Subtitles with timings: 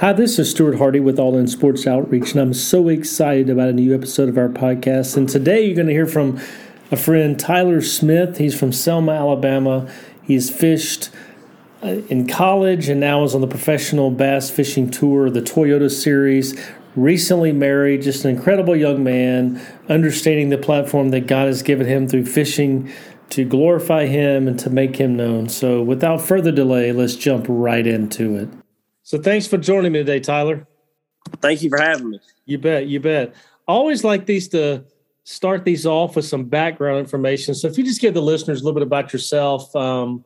[0.00, 3.68] Hi, this is Stuart Hardy with All In Sports Outreach, and I'm so excited about
[3.68, 5.14] a new episode of our podcast.
[5.14, 6.40] And today you're going to hear from
[6.90, 8.38] a friend, Tyler Smith.
[8.38, 9.92] He's from Selma, Alabama.
[10.22, 11.10] He's fished
[11.82, 16.58] uh, in college and now is on the professional bass fishing tour, the Toyota Series.
[16.96, 19.60] Recently married, just an incredible young man,
[19.90, 22.90] understanding the platform that God has given him through fishing
[23.28, 25.50] to glorify Him and to make Him known.
[25.50, 28.59] So, without further delay, let's jump right into it.
[29.10, 30.68] So thanks for joining me today, Tyler.
[31.40, 32.20] Thank you for having me.
[32.44, 32.86] You bet.
[32.86, 33.34] You bet.
[33.66, 34.84] I always like these to
[35.24, 37.56] start these off with some background information.
[37.56, 40.24] So if you just give the listeners a little bit about yourself, um,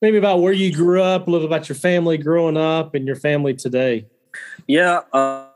[0.00, 3.16] maybe about where you grew up, a little about your family growing up and your
[3.16, 4.06] family today.
[4.66, 5.48] Yeah, uh,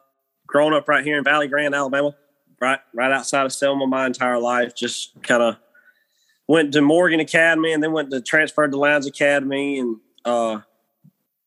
[0.46, 2.14] growing up right here in Valley Grande, Alabama,
[2.60, 4.74] right right outside of Selma, my entire life.
[4.74, 5.56] Just kind of
[6.46, 9.96] went to Morgan Academy and then went to transferred to Lowndes Academy and
[10.26, 10.60] uh,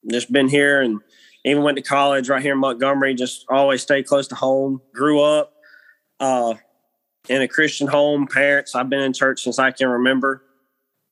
[0.09, 0.99] just been here and
[1.45, 3.15] even went to college right here in Montgomery.
[3.15, 4.81] Just always stayed close to home.
[4.93, 5.53] Grew up
[6.19, 6.53] uh,
[7.29, 8.27] in a Christian home.
[8.27, 10.43] Parents, I've been in church since I can remember.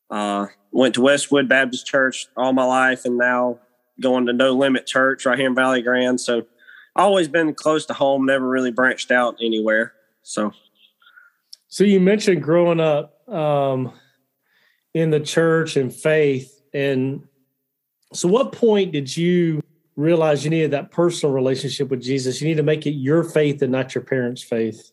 [0.09, 3.59] Uh, went to Westwood Baptist Church all my life, and now
[4.01, 6.19] going to No Limit Church right here in Valley Grande.
[6.19, 6.45] So,
[6.95, 8.25] always been close to home.
[8.25, 9.93] Never really branched out anywhere.
[10.23, 10.51] So,
[11.67, 13.93] so you mentioned growing up um,
[14.93, 17.27] in the church and faith, and
[18.13, 19.61] so what point did you
[19.99, 22.41] realize you needed that personal relationship with Jesus.
[22.41, 24.91] You need to make it your faith and not your parents' faith.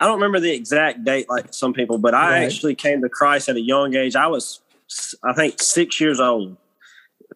[0.00, 2.44] I don't remember the exact date like some people, but I right.
[2.44, 4.16] actually came to Christ at a young age.
[4.16, 4.60] I was,
[5.22, 6.56] I think, six years old.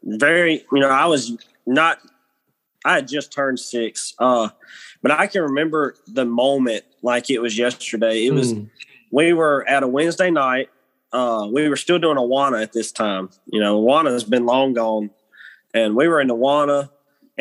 [0.02, 1.98] Very, you know, I was not,
[2.84, 4.14] I had just turned six.
[4.18, 4.48] Uh,
[5.02, 8.26] but I can remember the moment like it was yesterday.
[8.26, 8.70] It was, mm.
[9.10, 10.70] we were at a Wednesday night.
[11.12, 13.30] Uh, we were still doing Awana at this time.
[13.46, 15.10] You know, Awana has been long gone.
[15.74, 16.90] And we were in Awana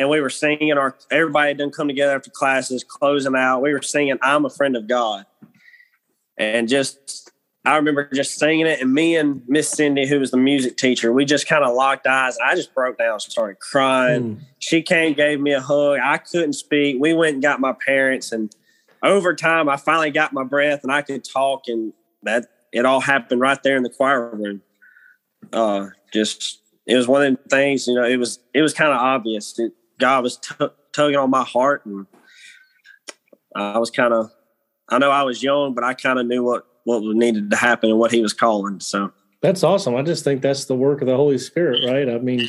[0.00, 3.60] and we were singing our everybody didn't come together after classes closing out.
[3.60, 5.26] We were singing i'm a friend of god.
[6.38, 7.30] And just
[7.66, 11.12] i remember just singing it and me and miss cindy who was the music teacher
[11.12, 12.38] we just kind of locked eyes.
[12.38, 14.36] I just broke down and started crying.
[14.36, 14.40] Mm.
[14.58, 15.98] she came gave me a hug.
[16.02, 16.96] I couldn't speak.
[16.98, 18.54] We went and got my parents and
[19.02, 21.92] over time i finally got my breath and i could talk and
[22.22, 24.62] that it all happened right there in the choir room
[25.52, 26.60] uh just
[26.90, 29.52] it was one of the things, you know, it was, it was kind of obvious
[29.54, 30.54] that God was t-
[30.92, 32.06] tugging on my heart and
[33.54, 34.32] I was kind of,
[34.88, 37.90] I know I was young, but I kind of knew what, what needed to happen
[37.90, 38.80] and what he was calling.
[38.80, 39.94] So that's awesome.
[39.94, 42.08] I just think that's the work of the Holy Spirit, right?
[42.08, 42.48] I mean,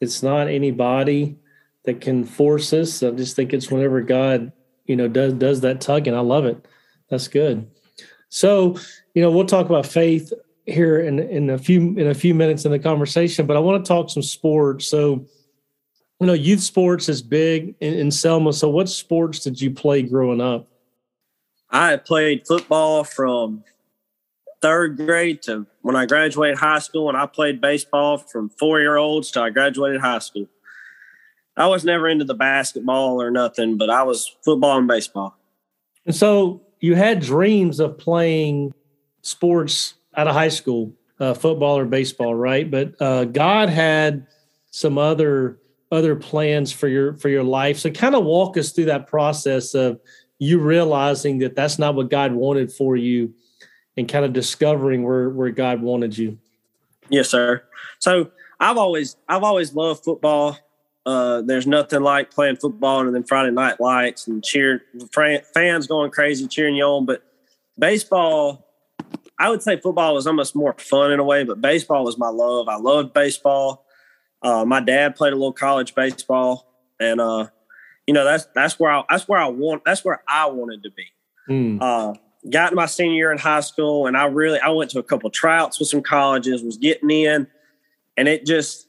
[0.00, 1.36] it's not anybody
[1.84, 3.02] that can force us.
[3.02, 4.52] I just think it's whenever God,
[4.86, 6.14] you know, does does that tugging.
[6.14, 6.66] I love it.
[7.10, 7.70] That's good.
[8.30, 8.76] So,
[9.14, 10.32] you know, we'll talk about faith
[10.66, 13.84] here in in a few in a few minutes in the conversation, but I want
[13.84, 14.86] to talk some sports.
[14.88, 15.26] So,
[16.20, 18.52] you know, youth sports is big in, in Selma.
[18.52, 20.68] So, what sports did you play growing up?
[21.70, 23.64] I played football from
[24.62, 28.96] third grade to when I graduated high school, and I played baseball from four year
[28.96, 30.48] olds till I graduated high school.
[31.56, 35.36] I was never into the basketball or nothing, but I was football and baseball.
[36.06, 38.74] And so you had dreams of playing
[39.22, 42.68] sports out of high school, uh, football or baseball, right?
[42.70, 44.26] But uh, God had
[44.70, 45.58] some other
[45.92, 47.78] other plans for your for your life.
[47.78, 50.00] So kind of walk us through that process of
[50.38, 53.34] you realizing that that's not what God wanted for you,
[53.96, 56.38] and kind of discovering where where God wanted you.
[57.10, 57.62] Yes, sir.
[57.98, 60.58] So I've always I've always loved football.
[61.10, 64.82] Uh, there's nothing like playing football and then Friday night lights and cheer
[65.54, 67.04] fans going crazy cheering you on.
[67.04, 67.24] But
[67.76, 68.70] baseball
[69.40, 72.28] I would say football was almost more fun in a way, but baseball was my
[72.28, 72.68] love.
[72.68, 73.86] I loved baseball.
[74.42, 76.70] Uh, my dad played a little college baseball,
[77.00, 77.46] and uh,
[78.06, 80.90] you know that's that's where I that's where I want that's where I wanted to
[80.90, 81.06] be.
[81.48, 81.78] Mm.
[81.80, 82.14] Uh,
[82.50, 85.30] got my senior year in high school, and I really I went to a couple
[85.30, 87.46] tryouts with some colleges, was getting in,
[88.18, 88.88] and it just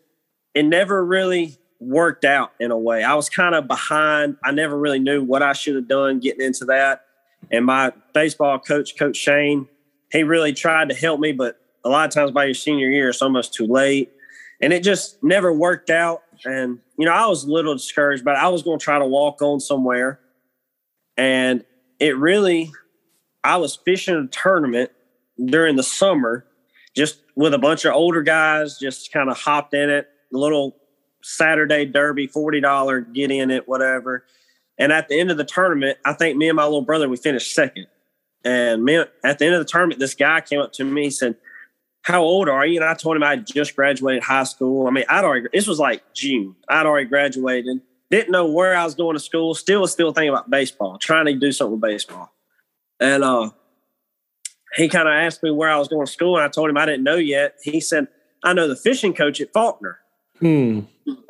[0.53, 3.03] it never really worked out in a way.
[3.03, 4.37] I was kind of behind.
[4.43, 7.05] I never really knew what I should have done getting into that.
[7.51, 9.67] And my baseball coach, Coach Shane,
[10.11, 13.09] he really tried to help me, but a lot of times by your senior year,
[13.09, 14.11] it's almost too late.
[14.61, 16.21] And it just never worked out.
[16.45, 19.05] And, you know, I was a little discouraged, but I was going to try to
[19.05, 20.19] walk on somewhere.
[21.17, 21.65] And
[21.99, 22.71] it really,
[23.43, 24.91] I was fishing a tournament
[25.43, 26.45] during the summer,
[26.95, 30.75] just with a bunch of older guys, just kind of hopped in it, a little
[31.21, 34.25] Saturday derby, $40, get in it, whatever.
[34.77, 37.17] And at the end of the tournament, I think me and my little brother, we
[37.17, 37.87] finished second.
[38.43, 41.35] And man, at the end of the tournament, this guy came up to me said,
[42.01, 42.77] How old are you?
[42.79, 44.87] And I told him I just graduated high school.
[44.87, 46.55] I mean, I'd already, this was like June.
[46.67, 47.81] I'd already graduated.
[48.09, 49.53] didn't know where I was going to school.
[49.53, 52.33] Still was still thinking about baseball, trying to do something with baseball.
[52.99, 53.51] And uh,
[54.75, 56.77] he kind of asked me where I was going to school, and I told him
[56.77, 57.57] I didn't know yet.
[57.63, 58.07] He said,
[58.43, 59.99] "I know the fishing coach at Faulkner."
[60.39, 60.81] Hmm.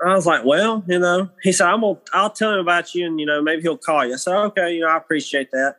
[0.05, 3.05] I was like, "Well, you know," he said, "I'm gonna, I'll tell him about you,
[3.05, 5.77] and you know, maybe he'll call you." I said, "Okay, you know, I appreciate that."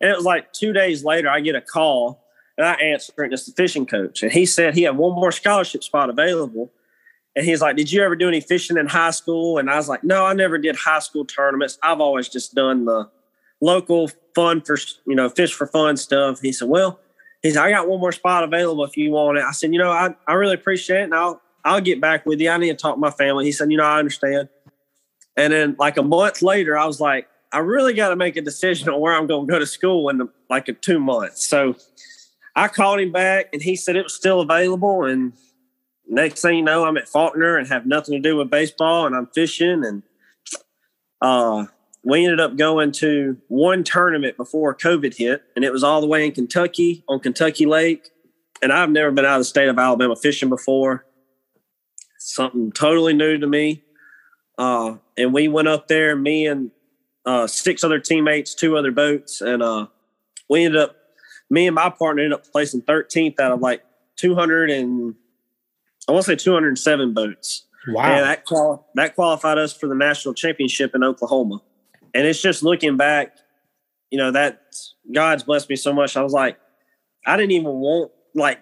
[0.00, 2.24] And it was like two days later, I get a call,
[2.56, 3.24] and I answer it.
[3.24, 6.72] And it's the fishing coach, and he said he had one more scholarship spot available.
[7.36, 9.58] And he's like, Did you ever do any fishing in high school?
[9.58, 11.78] And I was like, No, I never did high school tournaments.
[11.84, 13.08] I've always just done the
[13.60, 14.76] local fun for,
[15.06, 16.40] you know, fish for fun stuff.
[16.40, 16.98] He said, Well,
[17.42, 19.44] he said, I got one more spot available if you want it.
[19.44, 21.04] I said, You know, I, I really appreciate it.
[21.04, 22.50] And I'll, I'll get back with you.
[22.50, 23.44] I need to talk to my family.
[23.44, 24.48] He said, You know, I understand.
[25.36, 28.42] And then, like a month later, I was like, I really got to make a
[28.42, 31.46] decision on where I'm going to go to school in the, like in two months.
[31.46, 31.76] So
[32.54, 35.04] I called him back and he said it was still available.
[35.04, 35.32] And
[36.08, 39.16] next thing you know, I'm at Faulkner and have nothing to do with baseball and
[39.16, 39.84] I'm fishing.
[39.84, 40.02] And
[41.22, 41.66] uh,
[42.04, 46.06] we ended up going to one tournament before COVID hit, and it was all the
[46.06, 48.10] way in Kentucky on Kentucky Lake.
[48.62, 51.04] And I've never been out of the state of Alabama fishing before.
[52.18, 53.82] Something totally new to me.
[54.58, 56.70] Uh, and we went up there, me and
[57.24, 59.86] uh, six other teammates, two other boats, and uh,
[60.48, 60.96] we ended up,
[61.50, 63.84] me and my partner ended up placing 13th out of like
[64.16, 65.14] 200 and
[66.08, 67.66] I want to say 207 boats.
[67.86, 68.02] Wow.
[68.04, 71.60] And that, quali- that qualified us for the national championship in Oklahoma.
[72.14, 73.36] And it's just looking back,
[74.10, 74.74] you know, that
[75.12, 76.16] God's blessed me so much.
[76.16, 76.58] I was like,
[77.26, 78.60] I didn't even want, like,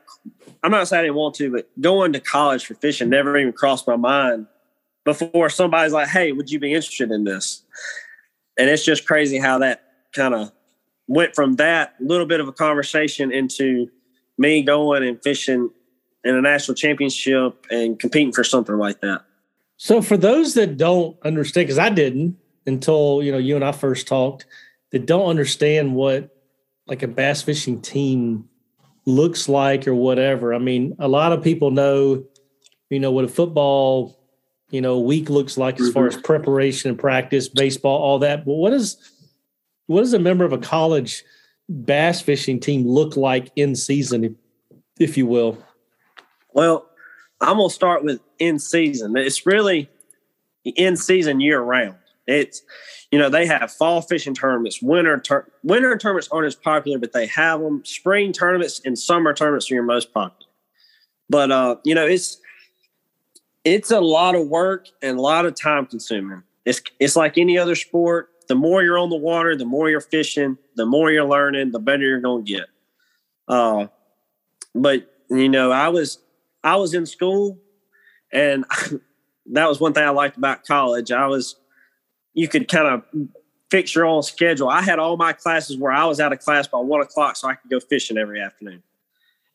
[0.63, 3.53] I'm not saying I didn't want to, but going to college for fishing never even
[3.53, 4.47] crossed my mind
[5.05, 7.63] before somebody's like, hey, would you be interested in this?
[8.59, 9.83] And it's just crazy how that
[10.13, 10.53] kind of
[11.07, 13.89] went from that little bit of a conversation into
[14.39, 15.71] me going and fishing
[16.25, 19.23] in a national championship and competing for something like that.
[19.77, 22.37] So for those that don't understand, because I didn't
[22.67, 24.47] until you know you and I first talked,
[24.91, 26.31] that don't understand what
[26.87, 28.49] like a bass fishing team
[29.07, 30.53] looks like or whatever.
[30.53, 32.25] I mean, a lot of people know,
[32.91, 34.19] you know, what a football,
[34.71, 36.23] you know, week looks like as far as mm-hmm.
[36.23, 38.45] preparation and practice, baseball, all that.
[38.45, 38.97] But what is
[39.87, 41.25] what does a member of a college
[41.69, 44.33] bass fishing team look like in season, if,
[44.99, 45.57] if you will?
[46.53, 46.89] Well,
[47.41, 49.17] I'm gonna start with in season.
[49.17, 49.89] It's really
[50.65, 51.97] in season year round.
[52.27, 52.63] It's
[53.17, 55.23] you know they have fall fishing tournaments, winter
[55.63, 57.83] winter tournaments aren't as popular, but they have them.
[57.83, 60.51] Spring tournaments and summer tournaments are your most popular.
[61.31, 62.37] But uh, you know it's
[63.65, 66.43] it's a lot of work and a lot of time consuming.
[66.67, 68.29] It's it's like any other sport.
[68.49, 71.79] The more you're on the water, the more you're fishing, the more you're learning, the
[71.79, 72.67] better you're gonna get.
[73.49, 73.87] Uh,
[74.75, 76.19] but you know, I was
[76.63, 77.59] I was in school,
[78.31, 78.67] and
[79.47, 81.11] that was one thing I liked about college.
[81.11, 81.57] I was,
[82.37, 83.03] you could kind of
[83.71, 84.69] fix your own schedule.
[84.69, 87.49] I had all my classes where I was out of class by one o'clock, so
[87.49, 88.83] I could go fishing every afternoon.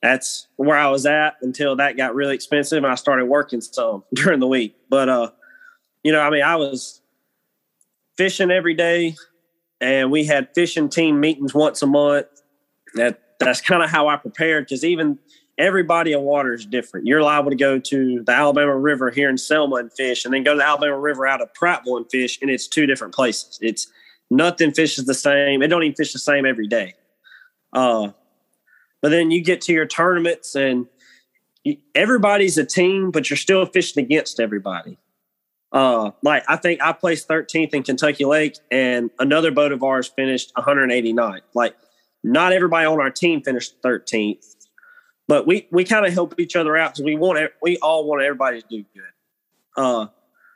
[0.01, 4.03] That's where I was at until that got really expensive, and I started working some
[4.13, 4.75] during the week.
[4.89, 5.31] But uh,
[6.03, 7.01] you know, I mean, I was
[8.17, 9.15] fishing every day,
[9.79, 12.25] and we had fishing team meetings once a month.
[12.95, 15.19] That that's kind of how I prepared because even
[15.61, 17.05] every body of water is different.
[17.05, 20.43] You're liable to go to the Alabama River here in Selma and fish, and then
[20.43, 23.59] go to the Alabama River out of Prattville and fish, and it's two different places.
[23.61, 23.87] It's
[24.31, 25.61] nothing fishes the same.
[25.61, 26.95] It don't even fish the same every day.
[27.71, 28.09] Uh,
[29.01, 30.87] but then you get to your tournaments, and
[31.63, 34.97] you, everybody's a team, but you're still fishing against everybody.
[35.71, 40.07] Uh, like I think I placed 13th in Kentucky Lake, and another boat of ours
[40.07, 41.41] finished 189.
[41.53, 41.75] Like
[42.23, 44.55] not everybody on our team finished 13th
[45.27, 48.21] but we we kind of help each other out because we want we all want
[48.21, 49.81] everybody to do good.
[49.81, 50.07] Uh,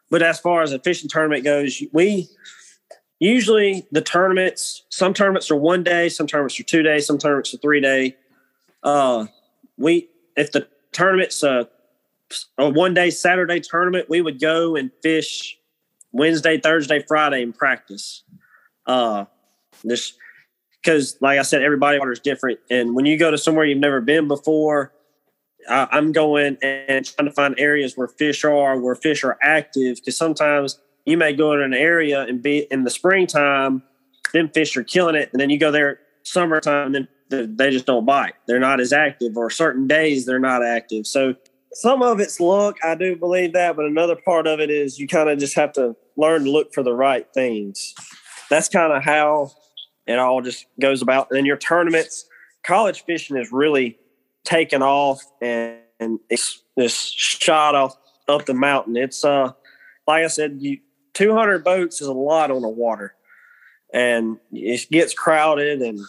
[0.10, 2.28] but as far as a fishing tournament goes, we
[3.20, 4.84] usually the tournaments.
[4.90, 8.16] Some tournaments are one day, some tournaments are two days, some tournaments are three day.
[8.84, 9.26] Uh,
[9.78, 11.68] we if the tournament's a,
[12.58, 15.58] a one day Saturday tournament, we would go and fish
[16.12, 18.24] Wednesday, Thursday, Friday and practice.
[18.86, 19.26] Uh,
[19.84, 20.14] this
[20.86, 22.60] because like I said, everybody water is different.
[22.70, 24.94] And when you go to somewhere you've never been before,
[25.68, 29.98] I, I'm going and trying to find areas where fish are, where fish are active.
[29.98, 33.82] Because sometimes you may go in an area and be in the springtime,
[34.32, 37.88] then fish are killing it, and then you go there summertime, and then they just
[37.88, 38.34] don't bite.
[38.48, 41.08] They're not as active, or certain days they're not active.
[41.08, 41.36] So
[41.74, 45.08] some of it's luck, I do believe that, but another part of it is you
[45.08, 47.94] kind of just have to learn to look for the right things.
[48.50, 49.51] That's kind of how
[50.08, 51.28] it all just goes about.
[51.30, 52.28] And then your tournaments,
[52.64, 53.98] college fishing is really
[54.44, 57.98] taken off and, and it's this shot off
[58.28, 58.98] up the mountain.
[58.98, 59.54] It's uh
[60.08, 60.80] like I said, you
[61.14, 63.16] 200 boats is a lot on the water,
[63.94, 65.82] and it gets crowded.
[65.82, 66.00] And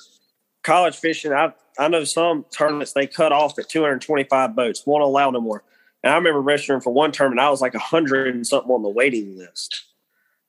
[0.63, 5.31] college fishing, I I know some tournaments they cut off at 225 boats, won't allow
[5.31, 5.63] no more.
[6.03, 8.83] And I remember registering for one tournament, I was like a hundred and something on
[8.83, 9.85] the waiting list.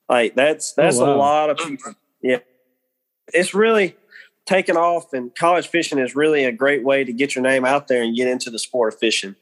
[0.10, 1.16] Like that's that's oh, wow.
[1.16, 1.94] a lot of people.
[2.22, 2.40] Yeah,
[3.34, 3.96] it's really
[4.46, 7.88] taken off, and college fishing is really a great way to get your name out
[7.88, 9.36] there and get into the sport of fishing.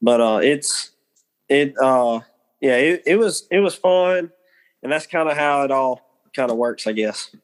[0.00, 0.92] But uh, it's
[1.48, 2.20] it uh,
[2.60, 4.30] yeah, it, it was it was fun,
[4.82, 6.00] and that's kind of how it all
[6.34, 7.34] kind of works, I guess.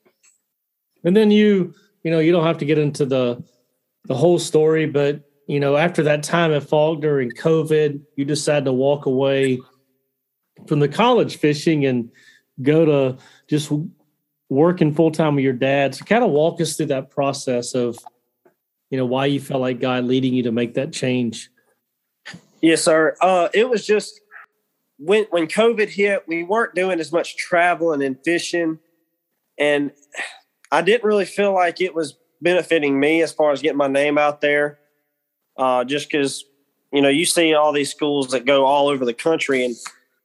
[1.04, 3.42] And then you you know you don't have to get into the
[4.04, 8.64] the whole story, but you know after that time at Faulkner and COVID, you decided
[8.66, 9.60] to walk away
[10.66, 12.10] from the college fishing and
[12.62, 13.18] go to
[13.48, 13.70] just
[14.48, 15.94] working full time with your dad.
[15.94, 17.98] So kind of walk us through that process of,
[18.90, 21.50] you know, why you felt like God leading you to make that change.
[22.60, 23.16] Yes, sir.
[23.20, 24.20] Uh, it was just
[24.98, 28.78] when when COVID hit, we weren't doing as much traveling and fishing,
[29.58, 29.92] and
[30.72, 34.18] I didn't really feel like it was benefiting me as far as getting my name
[34.18, 34.78] out there.
[35.56, 36.44] Uh, just because
[36.92, 39.76] you know you see all these schools that go all over the country, and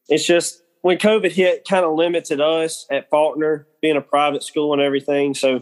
[0.08, 4.72] it's just when COVID hit, kind of limited us at Faulkner, being a private school
[4.72, 5.34] and everything.
[5.34, 5.60] So,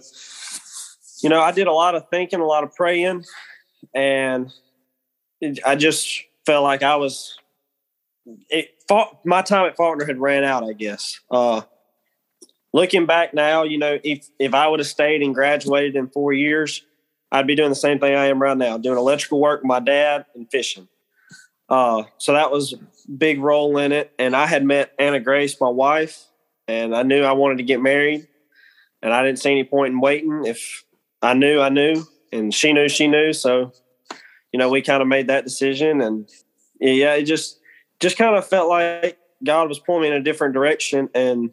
[1.22, 3.24] you know, I did a lot of thinking, a lot of praying,
[3.94, 4.52] and
[5.66, 7.36] I just felt like I was.
[8.48, 8.68] It,
[9.24, 11.18] my time at Faulkner had ran out, I guess.
[11.30, 11.62] Uh,
[12.72, 16.32] looking back now, you know, if if I would have stayed and graduated in four
[16.32, 16.84] years,
[17.32, 19.80] I'd be doing the same thing I am right now, doing electrical work with my
[19.80, 20.88] dad and fishing.
[21.68, 22.74] Uh, so that was
[23.16, 24.12] big role in it.
[24.18, 26.24] And I had met Anna Grace, my wife,
[26.68, 28.26] and I knew I wanted to get married.
[29.02, 30.44] And I didn't see any point in waiting.
[30.44, 30.84] If
[31.22, 33.32] I knew, I knew, and she knew, she knew.
[33.32, 33.72] So,
[34.52, 36.00] you know, we kind of made that decision.
[36.02, 36.28] And
[36.80, 37.60] yeah, it just,
[37.98, 41.08] just kind of felt like God was pulling me in a different direction.
[41.14, 41.50] And,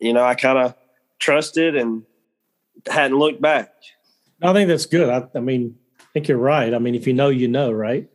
[0.00, 0.74] you know, I kind of
[1.20, 2.02] trusted and
[2.88, 3.72] hadn't looked back.
[4.42, 5.08] I think that's good.
[5.08, 6.74] I, I mean, I think you're right.
[6.74, 8.10] I mean, if you know, you know, right?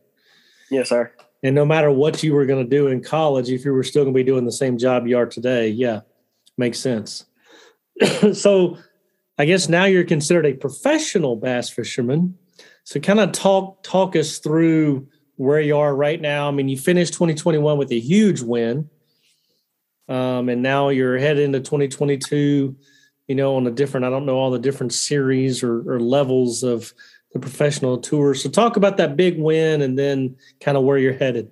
[0.70, 1.12] Yes, sir.
[1.42, 4.04] And no matter what you were going to do in college, if you were still
[4.04, 6.00] going to be doing the same job you are today, yeah,
[6.60, 7.24] makes sense.
[8.32, 8.78] so
[9.36, 12.36] I guess now you're considered a professional bass fisherman.
[12.84, 16.48] So kind of talk talk us through where you are right now.
[16.48, 18.90] I mean, you finished 2021 with a huge win.
[20.06, 22.76] Um, and now you're headed into 2022,
[23.28, 26.62] you know, on a different, I don't know all the different series or, or levels
[26.62, 26.92] of
[27.32, 28.34] the professional tour.
[28.34, 31.50] So talk about that big win and then kind of where you're headed.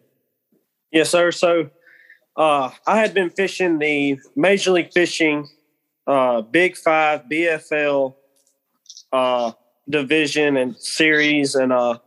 [0.90, 1.30] Yes, sir.
[1.30, 1.70] So
[2.38, 5.48] uh, I had been fishing the Major League Fishing
[6.06, 8.14] uh, Big Five BFL
[9.12, 9.52] uh,
[9.88, 11.98] division and series, and uh,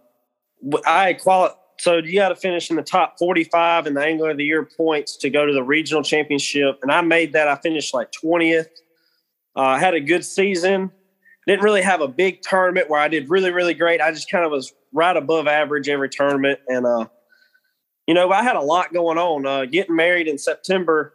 [0.88, 4.38] I quali- So you got to finish in the top 45 in the Angler of
[4.38, 7.48] the Year points to go to the regional championship, and I made that.
[7.48, 8.68] I finished like 20th.
[9.56, 10.92] Uh, I had a good season
[11.48, 14.00] didn't really have a big tournament where I did really, really great.
[14.00, 16.60] I just kind of was right above average every tournament.
[16.68, 17.08] And, uh,
[18.12, 19.46] you know, I had a lot going on.
[19.46, 21.14] Uh, getting married in September,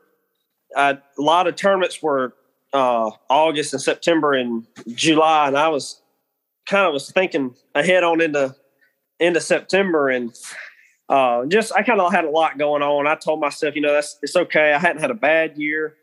[0.75, 2.33] uh, a lot of tournaments were
[2.73, 6.01] uh, August and September and July, and I was
[6.65, 8.57] kind of was thinking ahead on into
[9.21, 10.35] into September, and
[11.11, 13.07] uh, just I kind of had a lot going on.
[13.07, 14.73] I told myself, you know, that's it's okay.
[14.73, 15.97] I hadn't had a bad year.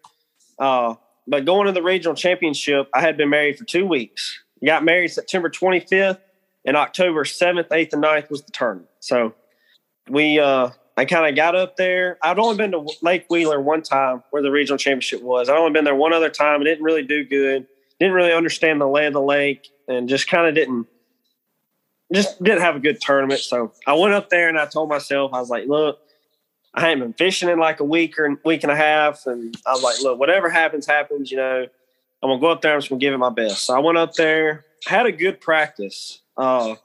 [0.59, 0.93] Uh,
[1.25, 4.43] but going to the regional championship, I had been married for two weeks.
[4.63, 6.19] Got married September 25th,
[6.65, 8.91] and October 7th, 8th, and 9th was the tournament.
[8.99, 9.33] So
[10.07, 12.17] we, uh, I kind of got up there.
[12.21, 15.49] I'd only been to Lake Wheeler one time where the regional championship was.
[15.49, 17.65] I'd only been there one other time I didn't really do good.
[17.99, 20.87] Didn't really understand the lay of the lake and just kind of didn't,
[22.13, 23.39] just didn't have a good tournament.
[23.39, 25.99] So I went up there and I told myself, I was like, look,
[26.75, 29.73] I hadn't been fishing in like a week or week and a half, and I
[29.73, 31.29] was like, look, whatever happens, happens.
[31.29, 31.67] You know,
[32.21, 32.73] I'm gonna go up there.
[32.73, 33.65] I'm just gonna give it my best.
[33.65, 36.75] So I went up there, had a good practice, uh,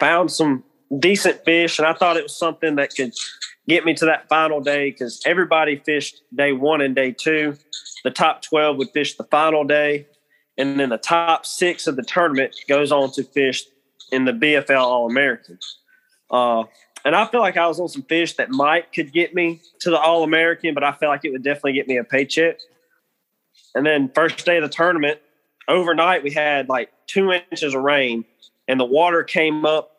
[0.00, 0.64] found some
[0.96, 3.12] decent fish, and I thought it was something that could
[3.68, 7.56] get me to that final day because everybody fished day one and day two.
[8.04, 10.06] The top 12 would fish the final day,
[10.56, 13.64] and then the top six of the tournament goes on to fish
[14.10, 15.58] in the BFL All American.
[16.30, 16.64] Uh,
[17.04, 19.90] and I feel like I was on some fish that might could get me to
[19.90, 22.58] the All American, but I felt like it would definitely get me a paycheck.
[23.74, 25.20] And then first day of the tournament,
[25.68, 28.24] overnight we had like two inches of rain,
[28.66, 29.97] and the water came up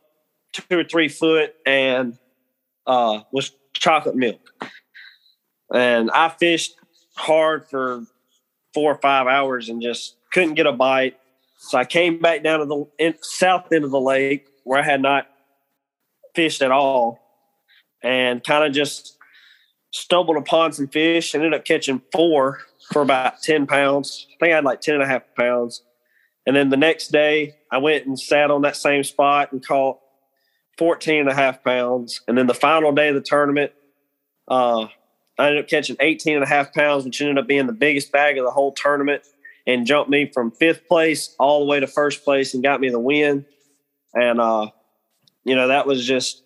[0.53, 2.17] two or three foot and
[2.87, 4.41] uh, was chocolate milk.
[5.73, 6.75] And I fished
[7.15, 8.03] hard for
[8.73, 11.17] four or five hours and just couldn't get a bite.
[11.59, 14.83] So I came back down to the in, south end of the lake where I
[14.83, 15.27] had not
[16.35, 17.19] fished at all
[18.01, 19.17] and kind of just
[19.91, 21.33] stumbled upon some fish.
[21.33, 22.59] and Ended up catching four
[22.91, 24.27] for about 10 pounds.
[24.29, 25.83] I think I had like 10 and a half pounds.
[26.45, 29.99] And then the next day, I went and sat on that same spot and caught
[30.79, 32.21] 14 and a half pounds.
[32.27, 33.73] And then the final day of the tournament,
[34.47, 34.87] uh,
[35.37, 38.13] I ended up catching 18 and a half pounds, which ended up being the biggest
[38.13, 39.23] bag of the whole tournament
[39.67, 42.89] and jumped me from fifth place all the way to first place and got me
[42.89, 43.45] the win.
[44.13, 44.69] And, uh,
[45.43, 46.43] you know, that was just,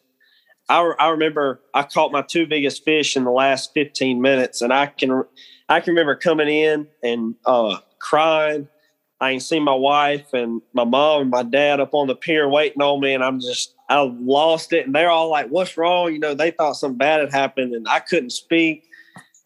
[0.68, 4.64] I, I remember I caught my two biggest fish in the last 15 minutes.
[4.64, 5.26] And I can,
[5.70, 8.68] I can remember coming in and uh, crying.
[9.24, 12.50] I ain't seen my wife and my mom and my dad up on the pier
[12.50, 13.14] waiting on me.
[13.14, 14.86] And I'm just, I lost it.
[14.86, 16.12] And they're all like, what's wrong?
[16.12, 18.84] You know, they thought something bad had happened and I couldn't speak.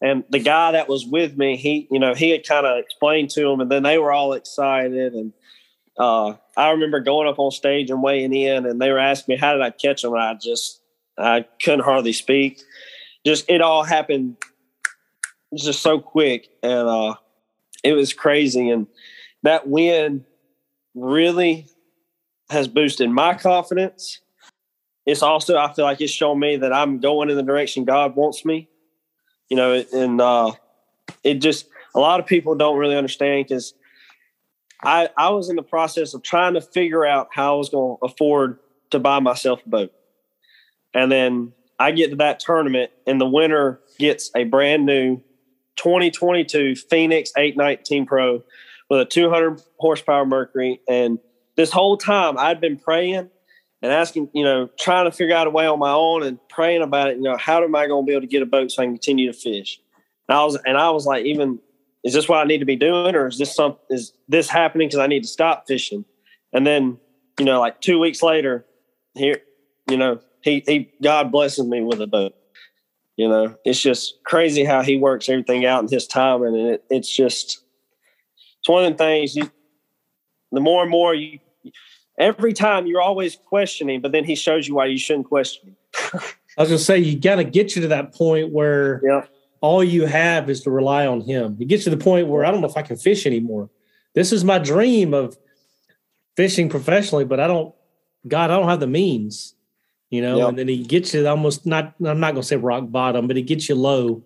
[0.02, 3.30] And the guy that was with me, he, you know, he had kind of explained
[3.30, 5.14] to them and then they were all excited.
[5.14, 5.32] And
[5.96, 9.38] uh, I remember going up on stage and weighing in and they were asking me,
[9.38, 10.14] how did I catch them?
[10.14, 10.80] And I just,
[11.16, 12.60] I couldn't hardly speak.
[13.24, 14.38] Just, it all happened
[15.56, 16.48] just so quick.
[16.64, 17.14] And uh,
[17.84, 18.70] it was crazy.
[18.70, 18.88] And
[19.42, 20.24] that win
[20.94, 21.66] really
[22.50, 24.20] has boosted my confidence
[25.08, 28.14] it's also I feel like it's shown me that I'm going in the direction God
[28.14, 28.68] wants me.
[29.48, 30.52] You know, and uh,
[31.24, 33.72] it just a lot of people don't really understand because
[34.84, 37.96] I I was in the process of trying to figure out how I was going
[37.96, 38.58] to afford
[38.90, 39.92] to buy myself a boat,
[40.92, 45.22] and then I get to that tournament and the winner gets a brand new
[45.76, 48.42] 2022 Phoenix 819 Pro
[48.88, 51.18] with a 200 horsepower Mercury, and
[51.56, 53.30] this whole time I'd been praying
[53.82, 56.82] and asking, you know, trying to figure out a way on my own and praying
[56.82, 57.16] about it.
[57.16, 58.86] You know, how am I going to be able to get a boat so I
[58.86, 59.80] can continue to fish?
[60.28, 61.58] And I was, and I was like, even
[62.04, 64.88] is this what I need to be doing, or is this some is this happening
[64.88, 66.04] because I need to stop fishing?
[66.52, 66.98] And then,
[67.38, 68.64] you know, like two weeks later,
[69.14, 69.40] here,
[69.90, 72.34] you know, he he God blesses me with a boat.
[73.16, 76.84] You know, it's just crazy how he works everything out in his time, and it,
[76.88, 77.64] it's just
[78.68, 79.34] it's one of the things.
[79.34, 79.50] You,
[80.52, 81.38] the more and more you
[82.18, 85.74] every time you're always questioning, but then he shows you why you shouldn't question.
[86.14, 89.24] I was gonna say you got to get you to that point where yeah.
[89.62, 91.56] all you have is to rely on him.
[91.58, 93.70] You get to the point where I don't know if I can fish anymore.
[94.14, 95.38] This is my dream of
[96.36, 97.74] fishing professionally, but I don't.
[98.26, 99.54] God, I don't have the means.
[100.10, 100.48] You know, yeah.
[100.48, 101.94] and then he gets you almost not.
[102.04, 104.24] I'm not gonna say rock bottom, but he gets you low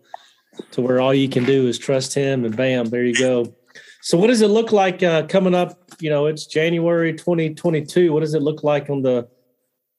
[0.73, 3.55] to where all you can do is trust him, and bam, there you go.
[4.05, 5.79] So, what does it look like uh, coming up?
[6.01, 8.13] You know, it's January 2022.
[8.13, 9.29] What does it look like on the,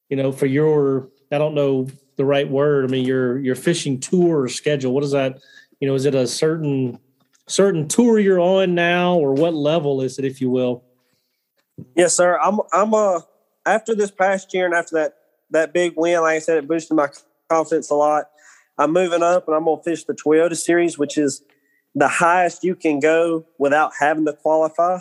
[0.09, 1.07] you know, for your?
[1.31, 1.87] I don't know
[2.17, 2.83] the right word.
[2.83, 4.93] I mean, your your fishing tour schedule.
[4.93, 5.39] What is that?
[5.79, 6.99] You know, is it a certain
[7.47, 10.83] certain tour you're on now, or what level is it, if you will?
[11.95, 12.37] Yes, sir.
[12.39, 13.21] I'm I'm uh
[13.65, 15.13] after this past year and after that
[15.51, 17.07] that big win, like I said, it boosted my
[17.49, 18.25] confidence a lot.
[18.77, 21.41] I'm moving up and I'm gonna fish the Toyota series, which is
[21.95, 24.99] the highest you can go without having to qualify.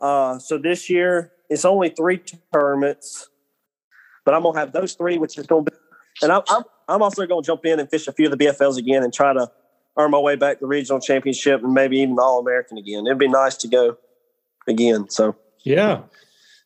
[0.00, 3.28] Uh, so this year it's only three tournaments,
[4.24, 5.72] but I'm gonna have those three, which is gonna be,
[6.22, 8.78] and I'm I'm, I'm also gonna jump in and fish a few of the BFLs
[8.78, 9.50] again and try to
[9.98, 13.06] earn my way back to the regional championship and maybe even All American again.
[13.06, 13.98] It'd be nice to go
[14.66, 15.10] again.
[15.10, 16.02] So yeah.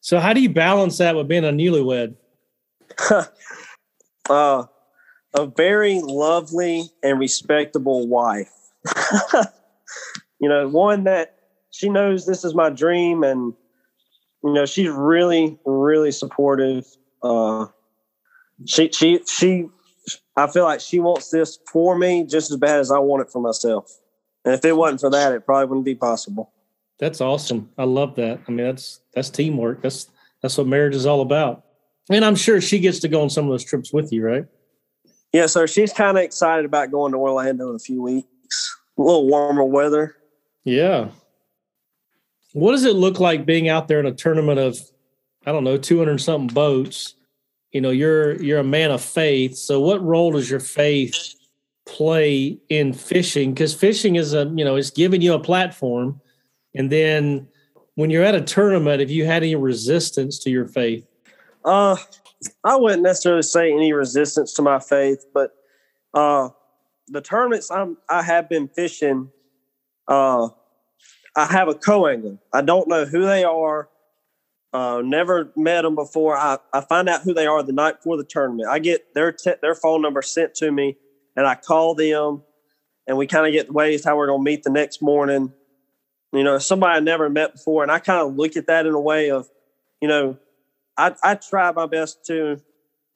[0.01, 2.17] So how do you balance that with being a newlywed?
[4.31, 4.65] uh,
[5.35, 8.53] a very lovely and respectable wife.
[10.41, 11.37] you know, one that
[11.71, 13.55] she knows this is my dream and
[14.43, 16.87] you know, she's really, really supportive.
[17.23, 17.67] Uh
[18.67, 19.67] she she she
[20.37, 23.31] I feel like she wants this for me just as bad as I want it
[23.31, 23.99] for myself.
[24.45, 26.53] And if it wasn't for that, it probably wouldn't be possible.
[26.99, 27.71] That's awesome.
[27.79, 28.41] I love that.
[28.47, 29.83] I mean, that's that's teamwork.
[29.83, 30.09] That's
[30.43, 31.65] that's what marriage is all about.
[32.11, 34.45] And I'm sure she gets to go on some of those trips with you, right?
[35.33, 38.29] Yeah, so she's kind of excited about going to Orlando in a few weeks
[38.99, 40.17] a little warmer weather.
[40.65, 41.09] Yeah.
[42.53, 44.79] What does it look like being out there in a tournament of,
[45.45, 47.15] I don't know, 200 something boats?
[47.73, 49.57] You know, you're you're a man of faith.
[49.57, 51.35] So what role does your faith
[51.87, 53.53] play in fishing?
[53.53, 56.21] Because fishing is a, you know, it's giving you a platform.
[56.77, 57.49] And then
[57.97, 61.05] when you're at a tournament, if you had any resistance to your faith?
[61.65, 61.97] Uh
[62.63, 65.51] I wouldn't necessarily say any resistance to my faith, but
[66.13, 66.51] uh
[67.09, 69.31] the tournaments I'm I have been fishing,
[70.09, 70.49] uh,
[71.37, 72.39] I have a co-angler.
[72.53, 73.89] I don't know who they are.
[74.73, 76.37] Uh, never met them before.
[76.37, 78.69] I, I find out who they are the night before the tournament.
[78.69, 80.97] I get their te- their phone number sent to me,
[81.37, 82.43] and I call them,
[83.07, 85.53] and we kind of get ways how we're going to meet the next morning.
[86.33, 88.95] You know, somebody I never met before, and I kind of look at that in
[88.95, 89.49] a way of,
[90.01, 90.39] you know,
[90.97, 92.61] I I try my best to,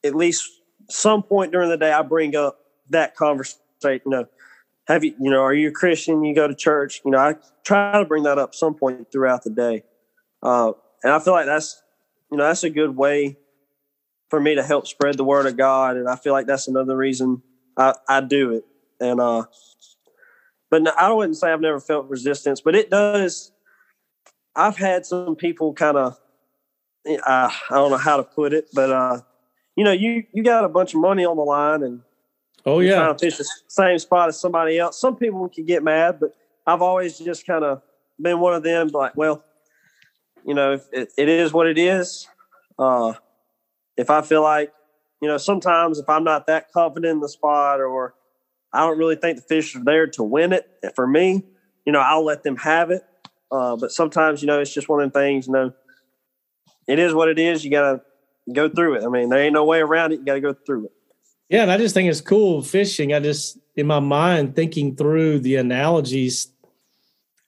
[0.05, 0.49] at least
[0.89, 4.25] some point during the day, I bring up that conversation say, you know,
[4.87, 6.23] have you, you know, are you a Christian?
[6.23, 7.01] You go to church?
[7.05, 9.83] You know, I try to bring that up some point throughout the day.
[10.41, 11.81] Uh, and I feel like that's,
[12.31, 13.37] you know, that's a good way
[14.29, 15.97] for me to help spread the word of God.
[15.97, 17.41] And I feel like that's another reason
[17.77, 18.65] I, I do it.
[18.99, 19.43] And, uh,
[20.69, 23.51] but no, I wouldn't say I've never felt resistance, but it does.
[24.55, 26.17] I've had some people kind of,
[27.07, 29.21] uh, I don't know how to put it, but, uh,
[29.75, 32.01] you know, you, you got a bunch of money on the line and,
[32.65, 34.99] Oh yeah, trying to fish the same spot as somebody else.
[34.99, 36.31] Some people can get mad, but
[36.65, 37.81] I've always just kind of
[38.21, 38.89] been one of them.
[38.89, 39.43] Like, well,
[40.45, 42.27] you know, it, it is what it is.
[42.77, 43.13] Uh,
[43.97, 44.71] if I feel like,
[45.21, 48.15] you know, sometimes if I'm not that confident in the spot or
[48.71, 51.45] I don't really think the fish are there to win it, for me,
[51.85, 53.01] you know, I'll let them have it.
[53.51, 55.73] Uh, but sometimes, you know, it's just one of them things, you know,
[56.87, 57.63] it is what it is.
[57.63, 58.01] You got to
[58.53, 59.03] go through it.
[59.03, 60.19] I mean, there ain't no way around it.
[60.19, 60.91] You got to go through it.
[61.49, 63.13] Yeah, and I just think it's cool fishing.
[63.13, 66.51] I just in my mind thinking through the analogies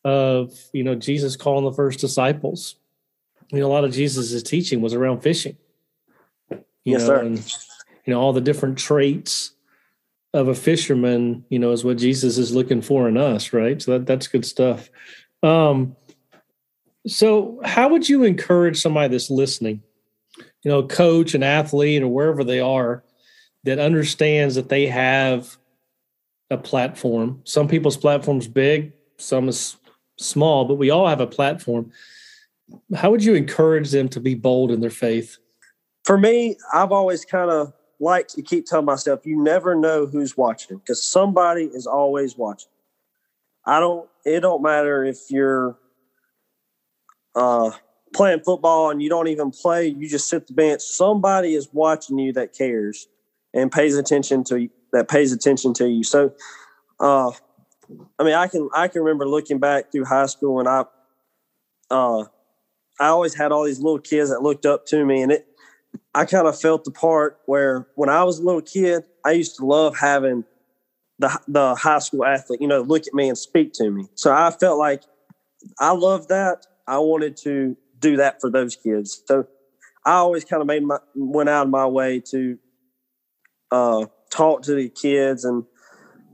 [0.04, 2.76] of you know Jesus calling the first disciples.
[3.52, 5.56] You know, a lot of Jesus' teaching was around fishing.
[6.50, 7.20] You yes, know, sir.
[7.20, 7.38] and
[8.06, 9.52] you know all the different traits
[10.34, 11.46] of a fisherman.
[11.50, 13.80] You know, is what Jesus is looking for in us, right?
[13.80, 14.90] So that that's good stuff.
[15.44, 15.96] Um,
[17.06, 19.84] so, how would you encourage somebody that's listening?
[20.64, 23.04] You know, coach, an athlete, or wherever they are
[23.64, 25.58] that understands that they have
[26.50, 27.42] a platform.
[27.44, 29.78] Some people's platform's big, some is
[30.18, 31.92] small, but we all have a platform.
[32.96, 35.38] How would you encourage them to be bold in their faith?
[36.04, 40.36] For me, I've always kind of liked to keep telling myself, you never know who's
[40.36, 42.70] watching because somebody is always watching.
[43.66, 45.78] I don't, it don't matter if you're
[47.36, 47.72] uh,
[48.14, 50.82] playing football and you don't even play, you just sit the bench.
[50.82, 53.08] Somebody is watching you that cares
[53.54, 56.04] and pays attention to that pays attention to you.
[56.04, 56.34] So,
[57.00, 57.32] uh,
[58.20, 60.86] I mean, I can I can remember looking back through high school, and I,
[61.90, 62.26] uh,
[63.00, 65.48] I always had all these little kids that looked up to me, and it,
[66.14, 69.58] I kind of felt the part where when I was a little kid, I used
[69.58, 70.46] to love having
[71.20, 74.08] the the high school athlete, you know, look at me and speak to me.
[74.16, 75.04] So I felt like
[75.80, 76.66] I loved that.
[76.88, 79.24] I wanted to do that for those kids.
[79.26, 79.48] So
[80.06, 82.58] I always kind of made my went out of my way to
[83.72, 85.64] uh, talk to the kids and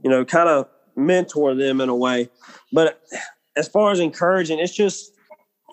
[0.02, 2.28] you know kind of mentor them in a way
[2.72, 3.02] but
[3.56, 5.12] as far as encouraging it's just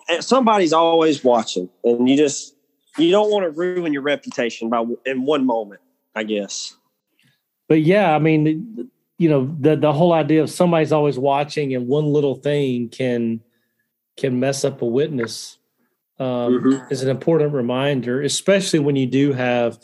[0.08, 2.54] eh, somebody's always watching and you just
[2.98, 5.80] you don't want to ruin your reputation by in one moment
[6.14, 6.76] i guess
[7.68, 11.88] but yeah i mean you know the the whole idea of somebody's always watching and
[11.88, 13.40] one little thing can
[14.16, 15.58] can mess up a witness
[16.18, 16.92] um, mm-hmm.
[16.92, 19.78] is an important reminder especially when you do have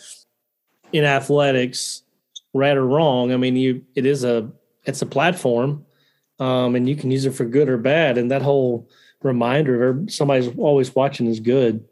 [0.92, 2.02] in athletics,
[2.54, 3.32] right or wrong.
[3.32, 4.50] I mean, you it is a
[4.84, 5.84] it's a platform,
[6.38, 8.18] um, and you can use it for good or bad.
[8.18, 8.88] And that whole
[9.22, 11.84] reminder of somebody's always watching is good.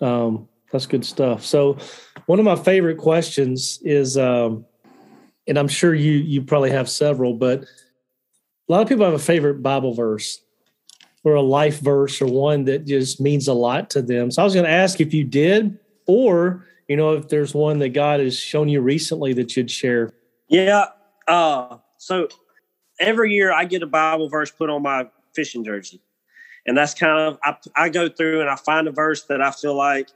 [0.00, 1.44] Um, that's good stuff.
[1.44, 1.78] So,
[2.26, 4.64] one of my favorite questions is, um,
[5.46, 9.18] and I'm sure you you probably have several, but a lot of people have a
[9.18, 10.40] favorite Bible verse
[11.24, 14.30] or a life verse or one that just means a lot to them.
[14.30, 17.78] So I was going to ask if you did, or you know, if there's one
[17.80, 20.12] that God has shown you recently that you'd share.
[20.48, 20.86] Yeah.
[21.28, 22.28] Uh, so
[22.98, 26.00] every year I get a Bible verse put on my fishing jersey.
[26.66, 29.50] And that's kind of, I, I go through and I find a verse that I
[29.50, 30.08] feel like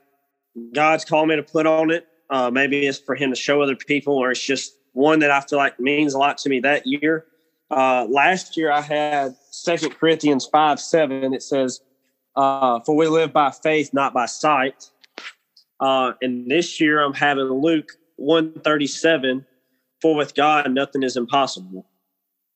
[0.74, 2.06] God's called me to put on it.
[2.30, 5.40] Uh, maybe it's for Him to show other people, or it's just one that I
[5.40, 7.26] feel like means a lot to me that year.
[7.70, 11.34] Uh, last year I had Second Corinthians 5 7.
[11.34, 11.80] It says,
[12.36, 14.90] uh, For we live by faith, not by sight.
[15.82, 19.44] Uh, and this year I'm having Luke 137,
[20.00, 21.86] for with God nothing is impossible.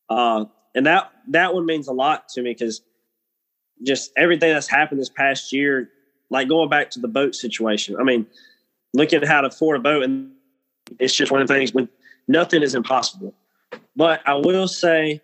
[0.08, 0.44] Uh,
[0.76, 2.82] and that that one means a lot to me because
[3.82, 5.90] just everything that's happened this past year,
[6.30, 7.96] like going back to the boat situation.
[7.98, 8.26] I mean,
[8.94, 10.30] looking at how to afford a boat, and
[11.00, 11.88] it's just one of the things when
[12.28, 13.34] nothing is impossible.
[13.96, 15.20] But I will say,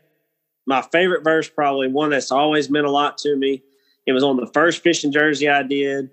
[0.67, 3.63] my favorite verse, probably one that's always meant a lot to me.
[4.07, 6.11] It was on the first fishing jersey I did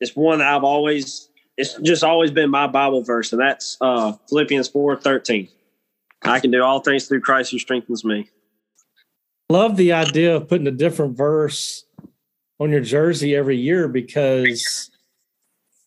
[0.00, 4.12] it's one that I've always it's just always been my Bible verse, and that's uh,
[4.28, 5.48] Philippians four thirteen.
[6.22, 8.30] I can do all things through Christ who strengthens me.
[9.50, 11.84] Love the idea of putting a different verse
[12.58, 14.90] on your jersey every year because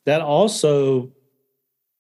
[0.06, 1.12] that also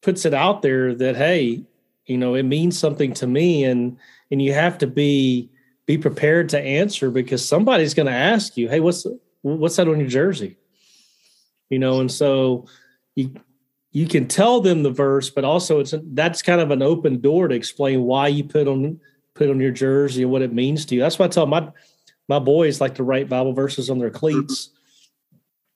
[0.01, 1.63] puts it out there that hey,
[2.05, 3.97] you know, it means something to me, and
[4.31, 5.49] and you have to be
[5.85, 9.05] be prepared to answer because somebody's going to ask you, hey, what's
[9.41, 10.57] what's that on your jersey?
[11.69, 12.65] You know, and so
[13.15, 13.31] you
[13.91, 17.47] you can tell them the verse, but also it's that's kind of an open door
[17.47, 18.99] to explain why you put on
[19.33, 21.01] put on your jersey and what it means to you.
[21.01, 21.69] That's why I tell my
[22.27, 24.69] my boys like to write Bible verses on their cleats,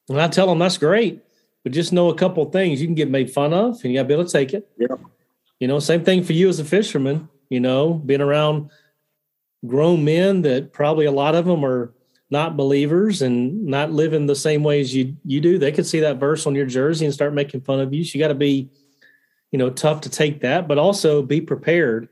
[0.09, 1.23] and I tell them that's great,
[1.63, 2.81] but just know a couple things.
[2.81, 4.69] You can get made fun of, and you got to be able to take it.
[4.77, 4.95] Yeah.
[5.59, 7.29] You know, same thing for you as a fisherman.
[7.49, 8.71] You know, being around
[9.65, 11.93] grown men that probably a lot of them are
[12.31, 15.99] not believers and not living the same way as you you do, they could see
[15.99, 18.03] that verse on your jersey and start making fun of you.
[18.05, 18.69] So you got to be,
[19.51, 22.07] you know, tough to take that, but also be prepared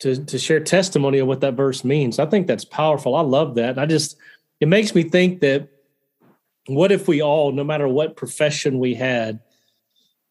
[0.00, 2.18] to to share testimony of what that verse means.
[2.18, 3.16] I think that's powerful.
[3.16, 3.78] I love that.
[3.78, 4.16] I just
[4.60, 5.68] it makes me think that
[6.66, 9.40] what if we all, no matter what profession we had,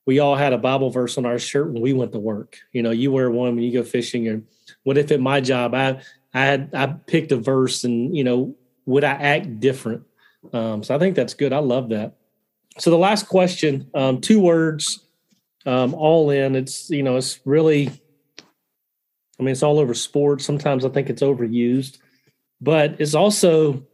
[0.06, 2.58] we all had a Bible verse on our shirt when we went to work.
[2.72, 4.46] You know, you wear one when you go fishing, and
[4.84, 8.56] what if at my job I I had I picked a verse and you know
[8.90, 10.04] would I act different?
[10.52, 11.54] Um, so I think that's good.
[11.54, 12.16] I love that.
[12.80, 15.06] So the last question, um, two words,
[15.66, 16.56] um, all in.
[16.56, 17.90] It's you know it's really,
[19.40, 20.44] I mean it's all over sports.
[20.44, 22.00] Sometimes I think it's overused,
[22.60, 23.86] but it's also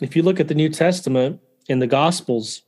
[0.00, 2.62] if you look at the New Testament in the Gospels,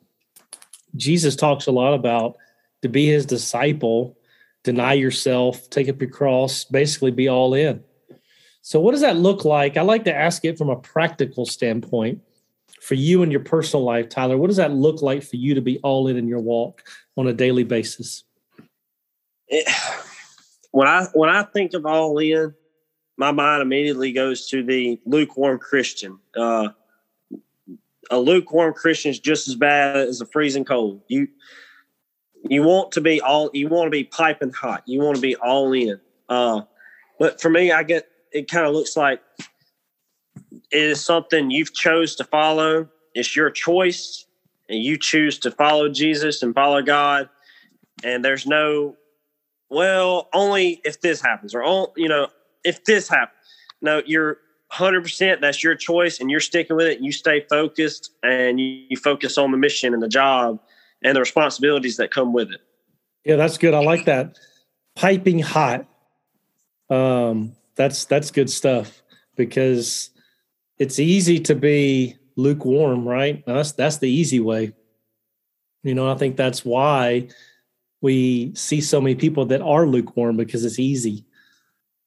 [0.97, 2.37] Jesus talks a lot about
[2.81, 4.17] to be His disciple,
[4.63, 7.85] deny yourself, take up your cross, basically be all in.
[8.67, 9.77] So, what does that look like?
[9.77, 12.21] I like to ask it from a practical standpoint
[12.81, 14.37] for you and your personal life, Tyler.
[14.37, 16.83] What does that look like for you to be all in in your walk
[17.17, 18.25] on a daily basis?
[19.47, 19.73] It,
[20.73, 22.55] when I when I think of all in,
[23.17, 26.19] my mind immediately goes to the lukewarm Christian.
[26.37, 26.71] Uh,
[28.11, 31.03] a lukewarm Christian is just as bad as a freezing cold.
[31.07, 31.29] You
[32.51, 34.83] you want to be all you want to be piping hot.
[34.87, 36.01] You want to be all in.
[36.29, 36.63] Uh,
[37.21, 39.21] but for me, I get it kind of looks like
[40.71, 42.89] it is something you've chose to follow.
[43.15, 44.27] It's your choice,
[44.69, 47.31] and you choose to follow Jesus and follow God.
[48.05, 48.97] And there's no,
[49.71, 52.29] well, only if this happens, or all you know,
[52.63, 53.33] if this happens.
[53.81, 54.39] No, you're
[54.73, 55.41] 100%.
[55.41, 57.01] That's your choice, and you're sticking with it.
[57.01, 60.61] You stay focused, and you, you focus on the mission and the job
[61.03, 62.61] and the responsibilities that come with it.
[63.25, 63.73] Yeah, that's good.
[63.73, 64.39] I like that.
[64.95, 65.87] Piping hot.
[66.91, 69.03] Um, that's that's good stuff
[69.37, 70.11] because
[70.79, 73.45] it's easy to be lukewarm, right?
[73.47, 74.73] That's that's the easy way.
[75.83, 77.29] You know, I think that's why
[78.01, 81.25] we see so many people that are lukewarm because it's easy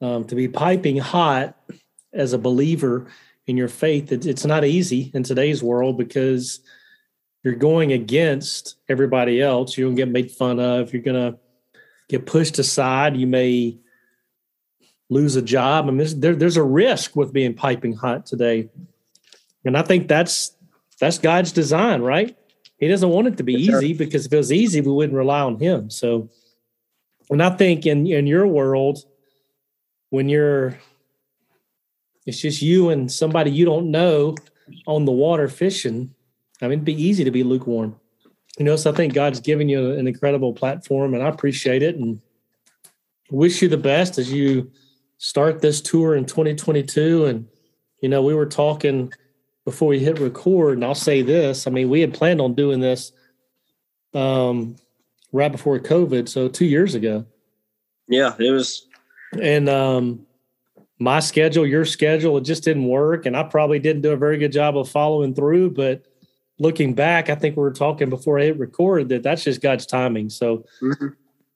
[0.02, 1.58] um, to be piping hot
[2.14, 3.08] as a believer
[3.48, 4.12] in your faith.
[4.12, 6.60] It, it's not easy in today's world because
[7.44, 9.78] you're going against everybody else.
[9.78, 10.94] You're gonna get made fun of.
[10.94, 11.38] You're gonna
[12.10, 13.16] get pushed aside.
[13.16, 13.78] You may
[15.10, 15.88] lose a job.
[15.88, 18.70] I mean, there, there's a risk with being piping hot today,
[19.66, 20.56] and I think that's
[21.00, 22.36] that's God's design, right?
[22.78, 25.42] He doesn't want it to be easy because if it was easy, we wouldn't rely
[25.42, 25.90] on Him.
[25.90, 26.30] So,
[27.30, 29.00] and I think in in your world,
[30.10, 30.78] when you're
[32.26, 34.36] it's just you and somebody you don't know
[34.86, 36.14] on the water fishing.
[36.62, 38.00] I mean, it'd be easy to be lukewarm.
[38.58, 41.96] You know, so I think God's given you an incredible platform, and I appreciate it,
[41.96, 42.22] and
[43.32, 44.70] wish you the best as you
[45.20, 47.26] start this tour in 2022.
[47.26, 47.48] And,
[48.02, 49.14] you know, we were talking
[49.66, 52.80] before we hit record, and I'll say this I mean, we had planned on doing
[52.80, 53.12] this
[54.16, 54.76] um,
[55.32, 57.26] right before COVID, so two years ago.
[58.08, 58.88] Yeah, it was.
[59.40, 60.26] And um,
[60.98, 63.28] my schedule, your schedule, it just didn't work.
[63.28, 65.72] And I probably didn't do a very good job of following through.
[65.72, 66.04] But
[66.58, 69.86] looking back, I think we were talking before I hit record that that's just God's
[69.86, 70.30] timing.
[70.32, 71.10] So mm-hmm.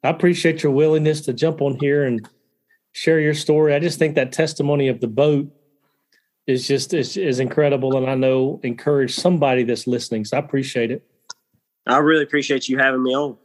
[0.04, 2.28] I appreciate your willingness to jump on here and
[2.93, 3.73] share your story.
[3.73, 5.51] I just think that testimony of the boat
[6.47, 10.25] is just is, is incredible, and I know encourage somebody that's listening.
[10.25, 11.06] So I appreciate it.
[11.86, 13.38] I really appreciate you having me on.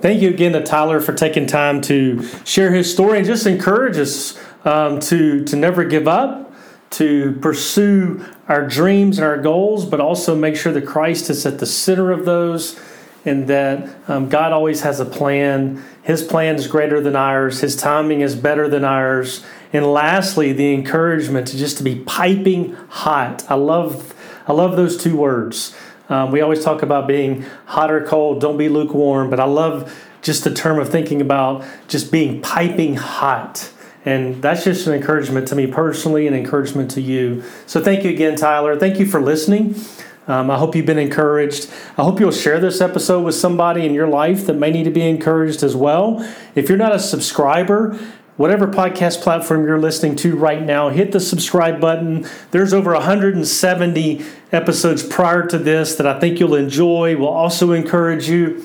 [0.00, 3.96] Thank you again to Tyler for taking time to share his story and just encourage
[3.96, 6.52] us um, to to never give up,
[6.90, 11.60] to pursue our dreams and our goals, but also make sure that Christ is at
[11.60, 12.80] the center of those
[13.24, 15.82] and that um, God always has a plan.
[16.02, 17.60] His plan is greater than ours.
[17.60, 19.44] His timing is better than ours.
[19.72, 23.48] And lastly, the encouragement to just to be piping hot.
[23.48, 24.14] I love,
[24.46, 25.74] I love those two words.
[26.08, 28.40] Um, we always talk about being hot or cold.
[28.40, 29.30] Don't be lukewarm.
[29.30, 33.72] But I love just the term of thinking about just being piping hot.
[34.04, 37.44] And that's just an encouragement to me personally, and encouragement to you.
[37.66, 38.76] So thank you again, Tyler.
[38.76, 39.76] Thank you for listening.
[40.28, 41.68] Um, I hope you've been encouraged.
[41.98, 44.90] I hope you'll share this episode with somebody in your life that may need to
[44.90, 46.24] be encouraged as well.
[46.54, 47.98] If you're not a subscriber,
[48.36, 52.26] whatever podcast platform you're listening to right now, hit the subscribe button.
[52.52, 57.16] There's over 170 episodes prior to this that I think you'll enjoy.
[57.16, 58.64] We'll also encourage you.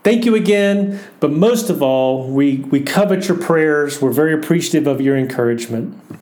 [0.04, 4.00] Thank you again, but most of all, we, we covet your prayers.
[4.00, 6.19] We're very appreciative of your encouragement.